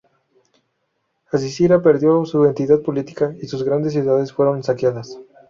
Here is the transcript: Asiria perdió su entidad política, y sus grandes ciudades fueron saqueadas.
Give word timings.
Asiria 1.31 1.79
perdió 1.83 2.25
su 2.25 2.43
entidad 2.45 2.81
política, 2.81 3.35
y 3.39 3.45
sus 3.45 3.61
grandes 3.61 3.93
ciudades 3.93 4.33
fueron 4.33 4.63
saqueadas. 4.63 5.19